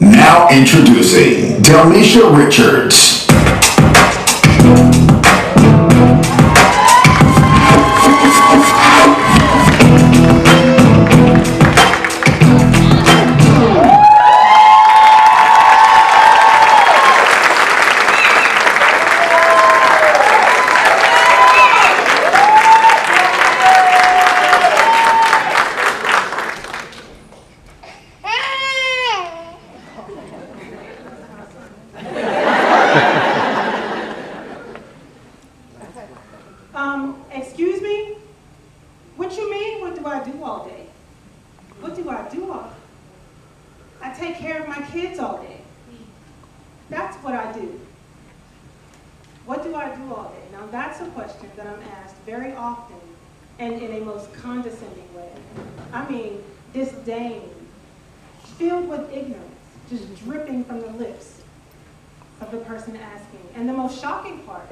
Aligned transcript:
Now 0.00 0.48
introducing 0.50 1.62
Delmesha 1.62 2.36
Richards. 2.36 3.25
Excuse 37.32 37.80
me? 37.80 38.16
What 39.16 39.36
you 39.36 39.50
mean, 39.50 39.80
what 39.80 39.94
do 39.94 40.06
I 40.06 40.22
do 40.24 40.42
all 40.42 40.66
day? 40.66 40.86
What 41.80 41.96
do 41.96 42.08
I 42.10 42.28
do 42.28 42.50
all 42.50 42.62
day? 42.62 42.76
I 44.02 44.12
take 44.12 44.36
care 44.36 44.62
of 44.62 44.68
my 44.68 44.80
kids 44.92 45.18
all 45.18 45.38
day. 45.42 45.60
That's 46.90 47.16
what 47.18 47.34
I 47.34 47.52
do. 47.52 47.80
What 49.46 49.62
do 49.62 49.74
I 49.74 49.94
do 49.94 50.14
all 50.14 50.30
day? 50.30 50.56
Now 50.56 50.66
that's 50.70 51.00
a 51.00 51.06
question 51.06 51.50
that 51.56 51.66
I'm 51.66 51.82
asked 52.02 52.16
very 52.26 52.52
often 52.54 52.96
and 53.58 53.80
in 53.80 54.02
a 54.02 54.04
most 54.04 54.32
condescending 54.34 55.14
way. 55.14 55.30
I 55.92 56.08
mean, 56.10 56.42
disdain, 56.72 57.42
filled 58.58 58.88
with 58.88 59.10
ignorance, 59.12 59.54
just 59.88 60.24
dripping 60.24 60.64
from 60.64 60.80
the 60.80 60.90
lips 60.90 61.42
of 62.40 62.50
the 62.50 62.58
person 62.58 62.96
asking. 62.96 63.40
And 63.54 63.68
the 63.68 63.72
most 63.72 64.00
shocking 64.00 64.40
part 64.40 64.70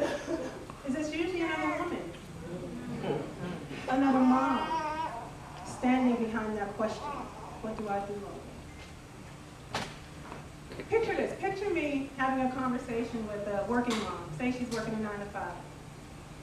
is 0.86 0.94
it's 0.94 1.14
usually 1.14 1.42
another 1.42 1.82
woman, 1.82 2.12
another 3.88 4.20
mom, 4.20 4.68
standing 5.64 6.24
behind 6.24 6.56
that 6.58 6.76
question. 6.76 7.02
What 7.62 7.76
do 7.78 7.88
I 7.88 8.00
do 8.00 8.14
day? 8.14 8.44
Picture 10.90 11.14
this. 11.14 11.38
Picture 11.40 11.70
me 11.70 12.10
having 12.16 12.44
a 12.46 12.52
conversation 12.52 13.26
with 13.28 13.46
a 13.46 13.64
working 13.68 13.98
mom. 14.04 14.28
Say 14.38 14.52
she's 14.52 14.68
working 14.70 14.94
a 14.94 15.00
nine 15.00 15.18
to 15.18 15.26
five. 15.26 15.52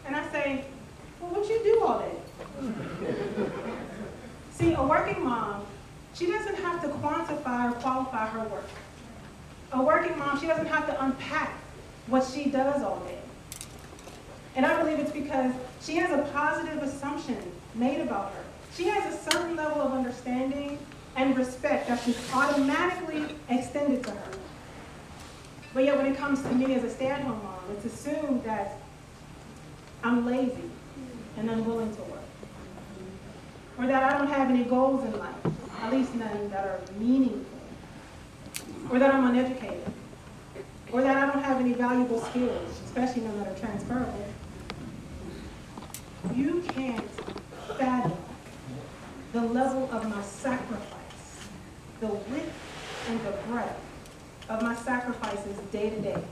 And 0.05 0.15
I 0.15 0.29
say, 0.31 0.65
well, 1.19 1.31
what 1.31 1.47
you 1.47 1.61
do 1.63 1.83
all 1.83 1.99
day? 1.99 2.15
See, 4.51 4.73
a 4.73 4.83
working 4.83 5.23
mom, 5.23 5.65
she 6.13 6.25
doesn't 6.27 6.55
have 6.55 6.81
to 6.81 6.87
quantify 6.89 7.71
or 7.71 7.75
qualify 7.75 8.27
her 8.27 8.47
work. 8.49 8.67
A 9.73 9.81
working 9.81 10.17
mom, 10.17 10.39
she 10.39 10.47
doesn't 10.47 10.67
have 10.67 10.87
to 10.87 11.03
unpack 11.03 11.53
what 12.07 12.25
she 12.25 12.49
does 12.49 12.81
all 12.83 12.99
day. 13.01 13.20
Because 15.13 15.53
she 15.81 15.95
has 15.95 16.11
a 16.11 16.23
positive 16.31 16.81
assumption 16.83 17.37
made 17.75 18.01
about 18.01 18.33
her. 18.33 18.43
She 18.75 18.85
has 18.85 19.13
a 19.13 19.31
certain 19.31 19.55
level 19.55 19.81
of 19.81 19.93
understanding 19.93 20.77
and 21.15 21.37
respect 21.37 21.87
that's 21.87 22.05
just 22.05 22.35
automatically 22.35 23.35
extended 23.49 24.03
to 24.03 24.11
her. 24.11 24.31
But 25.73 25.85
yet 25.85 25.97
when 25.97 26.05
it 26.05 26.17
comes 26.17 26.41
to 26.43 26.53
me 26.53 26.75
as 26.75 26.83
a 26.83 26.89
stay-at-home 26.89 27.41
mom, 27.43 27.59
it's 27.71 27.85
assumed 27.85 28.43
that 28.43 28.77
I'm 30.03 30.25
lazy 30.25 30.69
and 31.37 31.49
unwilling 31.49 31.95
to 31.95 32.01
work. 32.03 32.19
Or 33.77 33.87
that 33.87 34.03
I 34.03 34.17
don't 34.17 34.27
have 34.27 34.49
any 34.49 34.63
goals 34.63 35.03
in 35.05 35.17
life, 35.17 35.35
at 35.81 35.91
least 35.91 36.13
none 36.15 36.49
that 36.49 36.65
are 36.65 36.79
meaningful. 36.97 37.45
Or 38.89 38.99
that 38.99 39.13
I'm 39.13 39.25
uneducated. 39.27 39.91
Or 40.91 41.01
that 41.01 41.17
I 41.17 41.31
don't 41.31 41.43
have 41.43 41.59
any 41.61 41.73
valuable 41.73 42.19
skills, 42.21 42.81
especially 42.85 43.21
none 43.23 43.39
that 43.39 43.47
are 43.47 43.59
transferable. 43.59 44.25
You 46.35 46.63
can't 46.69 47.09
fathom 47.77 48.17
the 49.33 49.41
level 49.41 49.89
of 49.91 50.09
my 50.09 50.21
sacrifice, 50.21 51.47
the 51.99 52.07
width 52.07 52.53
and 53.09 53.19
the 53.21 53.31
breadth 53.47 53.79
of 54.49 54.61
my 54.61 54.75
sacrifices 54.75 55.57
day 55.71 55.89
to 55.89 56.01
day. 56.01 56.23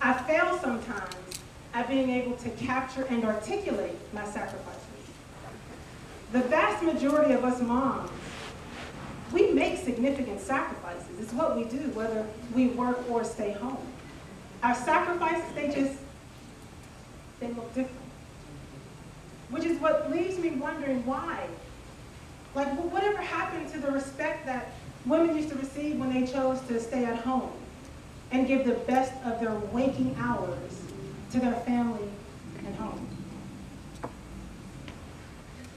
I 0.00 0.14
fail 0.14 0.58
sometimes 0.58 1.14
at 1.74 1.88
being 1.88 2.10
able 2.10 2.36
to 2.38 2.50
capture 2.50 3.04
and 3.04 3.24
articulate 3.24 3.96
my 4.12 4.24
sacrifices. 4.24 4.80
The 6.32 6.40
vast 6.40 6.82
majority 6.82 7.34
of 7.34 7.44
us 7.44 7.60
moms, 7.60 8.10
we 9.32 9.52
make 9.52 9.78
significant 9.78 10.40
sacrifices. 10.40 11.20
It's 11.20 11.32
what 11.32 11.56
we 11.56 11.64
do, 11.64 11.90
whether 11.90 12.26
we 12.54 12.68
work 12.68 12.98
or 13.10 13.24
stay 13.24 13.52
home. 13.52 13.78
Our 14.62 14.74
sacrifices, 14.74 15.44
they 15.54 15.68
just, 15.68 15.98
they 17.40 17.48
look 17.48 17.74
different. 17.74 17.96
Which 19.48 19.64
is 19.64 19.80
what 19.80 20.10
leaves 20.10 20.38
me 20.38 20.50
wondering 20.50 21.04
why. 21.04 21.46
Like, 22.54 22.68
whatever 22.92 23.18
happened 23.18 23.72
to 23.72 23.78
the 23.78 23.90
respect 23.90 24.46
that 24.46 24.72
women 25.06 25.36
used 25.36 25.48
to 25.48 25.56
receive 25.56 25.98
when 25.98 26.12
they 26.12 26.30
chose 26.30 26.60
to 26.68 26.80
stay 26.80 27.04
at 27.04 27.16
home 27.16 27.50
and 28.30 28.46
give 28.46 28.64
the 28.66 28.74
best 28.74 29.12
of 29.24 29.40
their 29.40 29.54
waking 29.72 30.14
hours 30.18 30.82
to 31.32 31.40
their 31.40 31.54
family 31.54 32.08
and 32.58 32.74
home? 32.76 33.08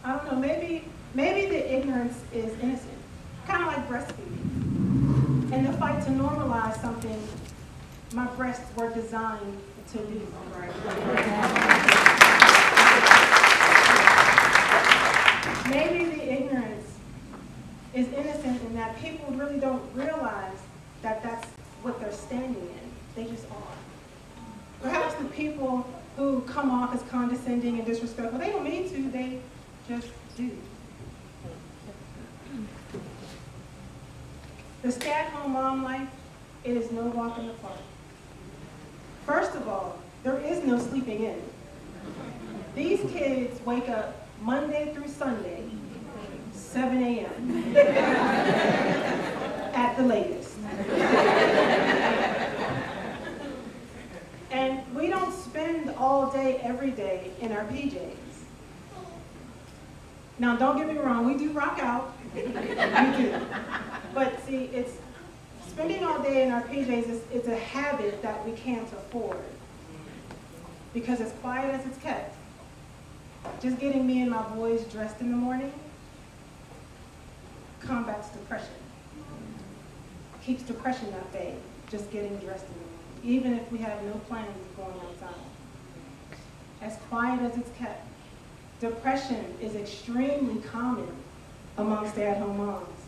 I 0.04 0.18
don't 0.18 0.32
know, 0.32 0.38
maybe, 0.38 0.86
maybe 1.14 1.48
the 1.50 1.74
ignorance 1.74 2.20
is 2.34 2.52
innocent, 2.60 2.92
kind 3.48 3.64
of 3.64 3.68
like 3.68 3.88
breastfeeding. 3.88 5.52
And 5.54 5.68
the 5.68 5.74
fight 5.74 6.04
to 6.06 6.10
normalize 6.10 6.82
something 6.82 7.22
my 8.14 8.26
breasts 8.28 8.66
were 8.76 8.90
designed 8.94 9.58
to 9.92 9.98
do. 9.98 10.28
Maybe 15.70 16.06
the 16.06 16.32
ignorance 16.32 16.88
is 17.94 18.08
innocent 18.08 18.62
in 18.62 18.76
that 18.76 18.98
people 19.00 19.34
really 19.34 19.60
don't 19.60 19.84
realize 19.96 20.58
that 21.02 21.22
that's 21.24 21.48
what 21.82 22.00
they're 22.00 22.12
standing 22.12 22.62
in. 22.62 22.92
They 23.16 23.30
just 23.30 23.46
are. 23.52 23.78
Perhaps 24.82 25.16
the 25.16 25.26
people 25.26 25.88
who 26.18 26.42
come 26.42 26.70
off 26.72 26.94
as 26.94 27.02
condescending 27.10 27.78
and 27.78 27.86
disrespectful, 27.86 28.40
they 28.40 28.52
don't 28.52 28.64
mean 28.64 28.90
to, 28.90 29.10
they 29.10 29.40
just 29.88 30.08
do. 30.38 30.52
The 34.82 34.92
stay-at-home 34.92 35.54
mom 35.54 35.84
life, 35.84 36.10
it 36.64 36.76
is 36.76 36.92
no 36.92 37.04
walk 37.04 37.38
in 37.40 37.48
the 37.48 37.54
park. 37.54 37.78
First 39.26 39.56
of 39.56 39.68
all, 39.68 40.00
there 40.24 40.38
is 40.40 40.64
no 40.66 40.78
sleeping 40.78 41.24
in. 41.24 41.42
These 42.76 43.00
kids 43.12 43.60
wake 43.66 43.88
up 43.88 44.28
Monday 44.42 44.94
through 44.94 45.08
Sunday, 45.08 45.64
7 46.52 47.02
a.m. 47.02 47.76
at 49.74 49.96
the 49.96 50.04
latest. 50.04 50.58
And 54.52 54.96
we 54.96 55.08
don't 55.08 55.34
spend 55.34 55.90
all 55.98 56.30
day, 56.32 56.60
every 56.62 56.92
day 56.92 57.32
in 57.40 57.52
our 57.52 57.64
PJs. 57.66 58.16
Now, 60.40 60.56
don't 60.58 60.78
get 60.78 60.88
me 60.88 60.98
wrong, 60.98 61.26
we 61.26 61.38
do 61.38 61.52
rock 61.52 61.80
out. 61.80 62.14
We 62.36 62.42
do. 62.42 63.40
But 64.14 64.46
see, 64.46 64.66
it's 64.66 64.98
spending 65.74 66.04
all 66.04 66.22
day 66.22 66.44
in 66.44 66.52
our 66.52 66.62
PJs 66.62 67.10
is, 67.10 67.22
is 67.32 67.48
a 67.48 67.58
habit 67.58 68.22
that 68.22 68.46
we 68.46 68.52
can't 68.52 68.88
afford. 68.94 69.40
Because 70.94 71.20
as 71.20 71.32
quiet 71.42 71.74
as 71.74 71.84
it's 71.88 71.98
kept, 71.98 72.36
just 73.60 73.80
getting 73.80 74.06
me 74.06 74.22
and 74.22 74.30
my 74.30 74.44
boys 74.50 74.84
dressed 74.86 75.20
in 75.20 75.32
the 75.32 75.36
morning 75.36 75.74
combats 77.80 78.30
depression. 78.30 78.76
Keeps 80.46 80.64
depression 80.64 81.08
at 81.14 81.34
bay, 81.34 81.56
just 81.90 82.10
getting 82.12 82.38
dressed 82.38 82.66
in 82.68 82.74
the 82.74 82.80
morning, 82.80 83.00
even 83.24 83.54
if 83.54 83.72
we 83.72 83.80
have 83.80 84.02
no 84.04 84.14
plans 84.30 84.48
of 84.48 84.78
going 84.78 85.00
outside. 85.08 85.34
As 86.82 86.98
quiet 87.10 87.42
as 87.42 87.58
it's 87.58 87.76
kept, 87.78 88.06
depression 88.80 89.58
is 89.60 89.76
extremely 89.76 90.62
common 90.62 91.08
among 91.78 92.08
stay-at-home 92.12 92.58
moms. 92.58 93.03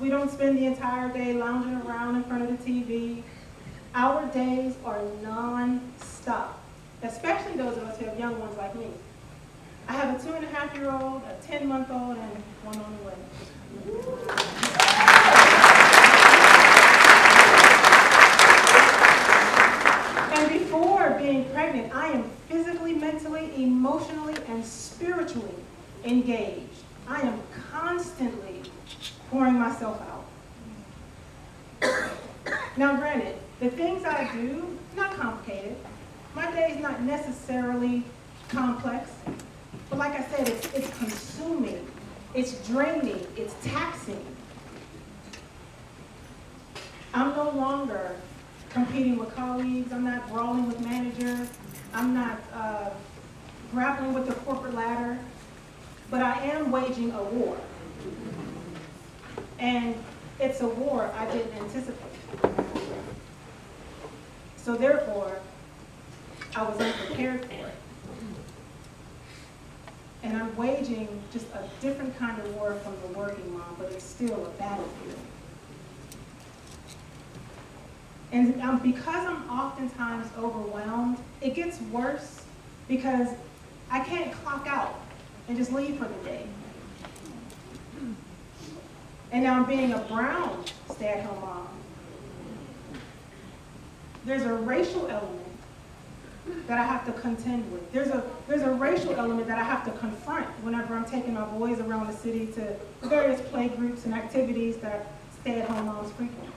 We 0.00 0.08
don't 0.08 0.30
spend 0.30 0.56
the 0.56 0.64
entire 0.64 1.12
day 1.12 1.34
lounging 1.34 1.74
around 1.82 2.16
in 2.16 2.24
front 2.24 2.42
of 2.42 2.48
the 2.48 2.56
TV. 2.72 3.22
Our 3.94 4.24
days 4.32 4.74
are 4.82 5.02
non-stop, 5.22 6.58
especially 7.02 7.58
those 7.58 7.76
of 7.76 7.84
us 7.84 7.98
who 7.98 8.06
have 8.06 8.18
young 8.18 8.40
ones 8.40 8.56
like 8.56 8.74
me. 8.76 8.86
I 9.88 9.92
have 9.92 10.18
a 10.18 10.24
two 10.24 10.32
and 10.32 10.42
a 10.42 10.48
half 10.48 10.74
year 10.74 10.90
old, 10.90 11.20
a 11.24 11.36
10 11.46 11.68
month 11.68 11.90
old, 11.90 12.16
and 12.16 12.42
one 12.64 12.78
on 12.78 12.96
the 12.96 13.04
way. 13.08 13.14
And 20.32 20.50
before 20.58 21.10
being 21.18 21.44
pregnant, 21.50 21.94
I 21.94 22.08
am 22.08 22.24
physically, 22.48 22.94
mentally, 22.94 23.52
emotionally, 23.62 24.36
and 24.48 24.64
spiritually 24.64 25.56
engaged. 26.04 26.84
I 27.06 27.20
am 27.20 27.42
constantly 27.70 28.49
pouring 29.30 29.58
myself 29.58 30.02
out. 30.02 30.26
Now 32.76 32.96
granted, 32.96 33.36
the 33.60 33.70
things 33.70 34.04
I 34.04 34.30
do, 34.34 34.76
not 34.96 35.14
complicated. 35.14 35.76
My 36.34 36.50
day 36.50 36.72
is 36.72 36.82
not 36.82 37.02
necessarily 37.02 38.02
complex. 38.48 39.10
But 39.88 39.98
like 39.98 40.18
I 40.18 40.24
said, 40.24 40.48
it's, 40.48 40.72
it's 40.74 40.98
consuming, 40.98 41.86
it's 42.34 42.66
draining, 42.68 43.26
it's 43.36 43.54
taxing. 43.62 44.24
I'm 47.12 47.34
no 47.34 47.50
longer 47.50 48.16
competing 48.68 49.16
with 49.16 49.34
colleagues, 49.34 49.92
I'm 49.92 50.04
not 50.04 50.28
brawling 50.30 50.68
with 50.68 50.80
managers, 50.80 51.48
I'm 51.92 52.14
not 52.14 52.38
uh, 52.54 52.90
grappling 53.72 54.14
with 54.14 54.28
the 54.28 54.34
corporate 54.34 54.74
ladder, 54.74 55.18
but 56.08 56.22
I 56.22 56.40
am 56.46 56.70
waging 56.70 57.10
a 57.12 57.22
war. 57.22 57.58
And 59.60 59.94
it's 60.40 60.60
a 60.62 60.68
war 60.68 61.12
I 61.16 61.26
didn't 61.30 61.52
anticipate. 61.54 62.10
So 64.56 64.76
therefore, 64.76 65.38
I 66.56 66.62
was 66.62 66.80
unprepared 66.80 67.44
for 67.44 67.66
it. 67.66 67.74
And 70.22 70.36
I'm 70.36 70.54
waging 70.56 71.08
just 71.32 71.46
a 71.54 71.62
different 71.80 72.18
kind 72.18 72.40
of 72.40 72.54
war 72.56 72.74
from 72.74 72.94
the 73.02 73.18
working 73.18 73.52
mom, 73.52 73.76
but 73.78 73.92
it's 73.92 74.04
still 74.04 74.46
a 74.46 74.50
battlefield. 74.58 75.18
And 78.32 78.60
um, 78.62 78.78
because 78.78 79.26
I'm 79.26 79.48
oftentimes 79.50 80.28
overwhelmed, 80.38 81.18
it 81.40 81.54
gets 81.54 81.80
worse 81.92 82.42
because 82.86 83.28
I 83.90 84.00
can't 84.00 84.32
clock 84.32 84.66
out 84.66 85.00
and 85.48 85.56
just 85.56 85.72
leave 85.72 85.96
for 85.96 86.04
the 86.04 86.24
day. 86.24 86.46
And 89.32 89.44
now 89.44 89.54
I'm 89.54 89.66
being 89.66 89.92
a 89.92 89.98
brown 89.98 90.64
stay-at-home 90.90 91.40
mom. 91.40 91.68
There's 94.24 94.42
a 94.42 94.52
racial 94.52 95.06
element 95.08 95.46
that 96.66 96.78
I 96.78 96.84
have 96.84 97.04
to 97.06 97.12
contend 97.20 97.70
with. 97.72 97.92
There's 97.92 98.08
a, 98.08 98.24
there's 98.48 98.62
a 98.62 98.70
racial 98.70 99.14
element 99.14 99.46
that 99.46 99.58
I 99.58 99.62
have 99.62 99.84
to 99.84 99.92
confront 99.92 100.46
whenever 100.64 100.94
I'm 100.94 101.04
taking 101.04 101.34
my 101.34 101.44
boys 101.44 101.78
around 101.80 102.08
the 102.08 102.12
city 102.12 102.46
to 102.54 102.74
various 103.02 103.40
play 103.48 103.68
groups 103.68 104.04
and 104.04 104.14
activities 104.14 104.76
that 104.78 105.06
stay-at-home 105.40 105.86
moms 105.86 106.12
frequent. 106.12 106.52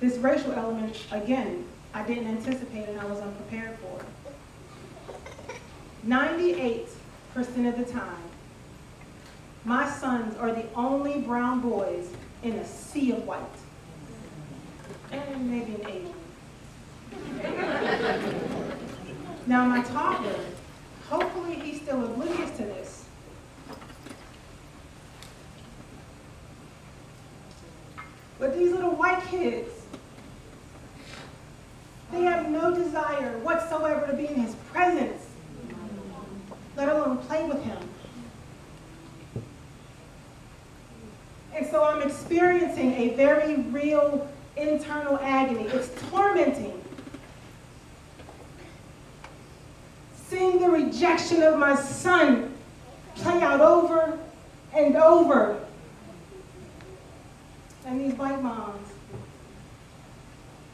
This 0.00 0.18
racial 0.18 0.52
element, 0.52 1.02
again, 1.12 1.64
I 1.94 2.02
didn't 2.02 2.26
anticipate 2.26 2.88
and 2.88 3.00
I 3.00 3.06
was 3.06 3.20
unprepared 3.20 3.78
for. 3.78 4.04
98% 6.06 6.88
of 7.68 7.78
the 7.78 7.84
time, 7.90 8.22
my 9.64 9.88
sons 9.90 10.36
are 10.36 10.52
the 10.52 10.66
only 10.74 11.20
brown 11.20 11.60
boys 11.60 12.10
in 12.42 12.52
a 12.52 12.66
sea 12.66 13.12
of 13.12 13.26
white. 13.26 13.40
And 15.10 15.50
maybe 15.50 15.74
an 15.74 15.88
Asian. 15.88 16.14
now 19.46 19.64
my 19.64 19.82
toddler, 19.82 20.38
hopefully 21.08 21.54
he's 21.56 21.80
still 21.80 22.04
oblivious 22.04 22.50
to 22.58 22.64
this. 22.64 23.04
But 28.38 28.58
these 28.58 28.72
little 28.72 28.94
white 28.94 29.24
kids, 29.30 29.70
they 32.12 32.22
have 32.22 32.50
no 32.50 32.74
desire 32.74 33.38
whatsoever 33.38 34.06
to 34.08 34.12
be 34.14 34.26
in 34.26 34.34
his 34.34 34.54
presence, 34.72 35.24
let 36.76 36.88
alone 36.90 37.18
play 37.18 37.44
with 37.44 37.62
him. 37.62 37.78
And 41.54 41.66
so 41.66 41.84
I'm 41.84 42.02
experiencing 42.02 42.92
a 42.94 43.10
very 43.10 43.56
real 43.56 44.28
internal 44.56 45.18
agony. 45.18 45.68
It's 45.68 45.90
tormenting. 46.10 46.82
Seeing 50.26 50.60
the 50.60 50.68
rejection 50.68 51.42
of 51.42 51.58
my 51.58 51.76
son 51.76 52.52
play 53.14 53.40
out 53.40 53.60
over 53.60 54.18
and 54.74 54.96
over. 54.96 55.60
And 57.86 58.00
these 58.00 58.18
white 58.18 58.42
moms, 58.42 58.88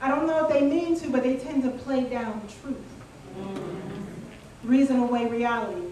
I 0.01 0.09
don't 0.09 0.27
know 0.27 0.47
if 0.47 0.53
they 0.53 0.63
mean 0.63 0.99
to, 1.01 1.11
but 1.11 1.23
they 1.23 1.37
tend 1.37 1.63
to 1.65 1.71
play 1.71 2.05
down 2.05 2.41
truth. 2.63 2.79
Reason 4.65 4.99
away 4.99 5.27
reality. 5.27 5.89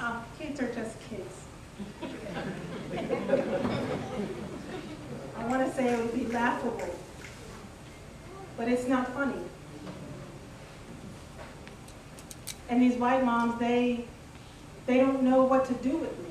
Oh, 0.00 0.22
kids 0.38 0.60
are 0.60 0.72
just 0.72 0.96
kids. 1.08 1.45
I 2.96 3.00
want 5.46 5.66
to 5.66 5.72
say 5.74 5.92
it 5.92 5.98
would 5.98 6.14
be 6.14 6.24
laughable, 6.32 6.94
but 8.56 8.68
it's 8.68 8.88
not 8.88 9.12
funny. 9.12 9.36
And 12.68 12.80
these 12.80 12.96
white 12.96 13.24
moms, 13.24 13.60
they, 13.60 14.06
they 14.86 14.96
don't 14.96 15.22
know 15.22 15.44
what 15.44 15.66
to 15.66 15.74
do 15.74 15.96
with 15.96 16.18
me. 16.18 16.24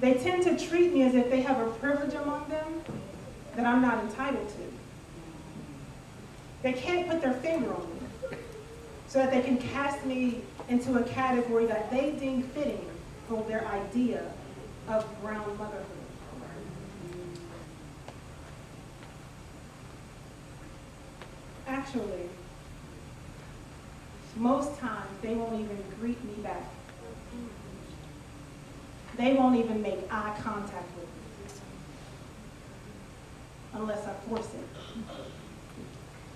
They 0.00 0.14
tend 0.14 0.42
to 0.44 0.58
treat 0.58 0.92
me 0.92 1.02
as 1.02 1.14
if 1.14 1.30
they 1.30 1.42
have 1.42 1.60
a 1.60 1.70
privilege 1.70 2.14
among 2.14 2.48
them 2.48 2.82
that 3.54 3.64
I'm 3.64 3.80
not 3.80 4.02
entitled 4.04 4.48
to. 4.48 4.72
They 6.62 6.72
can't 6.72 7.08
put 7.08 7.22
their 7.22 7.34
finger 7.34 7.72
on 7.72 7.94
me 7.94 8.05
so 9.08 9.18
that 9.18 9.30
they 9.30 9.40
can 9.40 9.58
cast 9.58 10.04
me 10.04 10.42
into 10.68 10.98
a 10.98 11.02
category 11.04 11.66
that 11.66 11.90
they 11.90 12.12
deem 12.12 12.42
fitting 12.42 12.84
for 13.28 13.42
their 13.44 13.66
idea 13.68 14.22
of 14.88 15.06
brown 15.22 15.56
motherhood. 15.58 15.84
Actually, 21.68 22.28
most 24.36 24.78
times 24.78 25.08
they 25.22 25.34
won't 25.34 25.54
even 25.60 25.82
greet 25.98 26.22
me 26.24 26.34
back. 26.42 26.62
They 29.16 29.34
won't 29.34 29.56
even 29.56 29.82
make 29.82 29.98
eye 30.10 30.36
contact 30.42 30.88
with 30.96 31.04
me 31.04 31.60
unless 33.74 34.06
I 34.06 34.12
force 34.28 34.48
it. 34.54 34.66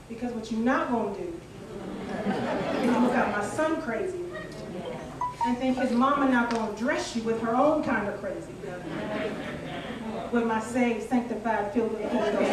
Because 0.08 0.32
what 0.32 0.50
you're 0.50 0.61
not 0.61 0.90
going 0.90 1.14
to 1.14 1.20
do 1.20 1.40
look 3.02 3.14
at 3.14 3.31
my 3.37 3.44
son 3.44 3.81
crazy 3.82 4.20
and 5.46 5.56
think 5.58 5.78
his 5.78 5.90
mama 5.93 6.28
not 6.31 6.50
going 6.50 6.75
to 6.75 6.78
dress 6.78 7.14
you 7.16 7.23
with 7.23 7.40
her 7.40 7.54
own 7.54 7.83
kind 7.83 8.09
of 8.09 8.21
crazy. 8.21 8.52
With 10.33 10.45
my 10.45 10.61
saved, 10.61 11.09
sanctified, 11.09 11.73
filled 11.73 11.92
with 11.92 12.02
the 12.02 12.09
Holy 12.09 12.30
Ghost. 12.33 12.50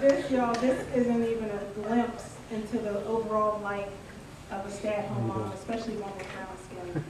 This, 0.00 0.30
y'all, 0.30 0.54
this 0.56 0.86
isn't 0.94 1.22
even 1.24 1.48
a 1.50 1.64
glimpse 1.80 2.36
into 2.50 2.76
the 2.76 3.02
overall 3.06 3.58
life 3.62 3.88
of 4.50 4.66
a 4.66 4.70
stay-at-home 4.70 5.28
mom, 5.28 5.50
especially 5.52 5.96
one 5.96 6.12
with 6.18 6.26
brown 6.34 6.58
skin. 6.66 7.02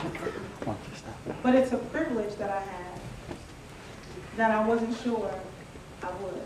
But 1.42 1.57
it's 1.57 1.73
a 1.73 1.78
privilege 1.78 2.37
that 2.37 2.50
I 2.50 2.53
that 4.37 4.50
I 4.50 4.67
wasn't 4.67 4.97
sure 5.03 5.31
I 6.03 6.11
would. 6.11 6.43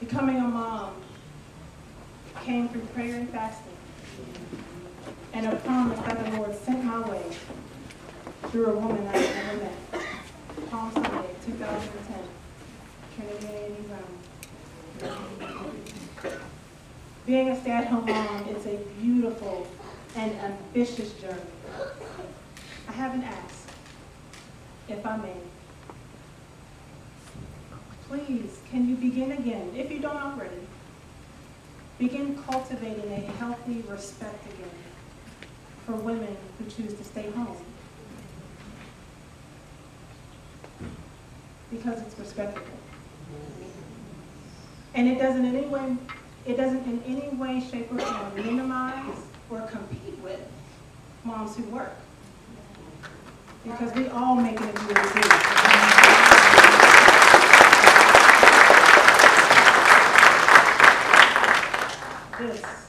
Becoming 0.00 0.36
a 0.36 0.48
mom 0.48 0.94
came 2.44 2.68
through 2.68 2.82
prayer 2.94 3.16
and 3.16 3.30
fasting 3.30 3.72
and 5.32 5.46
a 5.46 5.56
promise 5.56 5.98
that 6.00 6.24
the 6.24 6.36
Lord 6.36 6.54
sent 6.54 6.84
my 6.84 7.00
way 7.08 7.22
through 8.48 8.66
a 8.66 8.74
woman 8.78 9.06
I 9.06 9.16
had 9.16 9.46
never 9.46 9.58
met. 9.64 9.76
Palm 10.70 10.92
Sunday, 10.92 11.34
2010, 11.46 12.18
Trinity 13.14 13.76
Zone. 13.88 14.20
Being 17.24 17.48
a 17.50 17.60
stay-at-home 17.60 18.06
mom 18.06 18.48
is 18.48 18.66
a 18.66 18.76
beautiful 19.00 19.66
and 20.16 20.32
ambitious 20.40 21.12
journey. 21.14 21.40
I 22.88 22.92
haven't 22.92 23.22
asked, 23.22 23.61
if 24.88 25.06
I 25.06 25.16
may. 25.16 25.34
Please, 28.08 28.60
can 28.70 28.88
you 28.88 28.96
begin 28.96 29.32
again, 29.32 29.72
if 29.74 29.90
you 29.90 29.98
don't 29.98 30.16
already? 30.16 30.56
Begin 31.98 32.36
cultivating 32.42 33.10
a 33.12 33.20
healthy 33.38 33.82
respect 33.88 34.44
again 34.46 34.70
for 35.86 35.92
women 35.92 36.36
who 36.58 36.64
choose 36.64 36.94
to 36.94 37.04
stay 37.04 37.30
home. 37.30 37.56
Because 41.70 42.02
it's 42.02 42.18
respectable. 42.18 42.66
And 44.94 45.08
it 45.08 45.18
doesn't 45.18 45.44
in 45.44 45.56
any 45.56 45.66
way, 45.66 45.96
it 46.44 46.56
doesn't 46.56 46.84
in 46.84 47.02
any 47.06 47.34
way, 47.36 47.60
shape, 47.60 47.90
or 47.92 47.98
form 47.98 48.34
minimize 48.34 49.16
or 49.48 49.60
compete 49.62 50.18
with 50.22 50.40
moms 51.24 51.56
who 51.56 51.62
work 51.64 51.96
because 53.64 53.94
we 53.94 54.08
all 54.08 54.34
make 54.34 54.60
it 54.60 54.68
into 54.68 54.86
the 54.88 54.94
zoo. 55.12 55.28
This. 62.38 62.81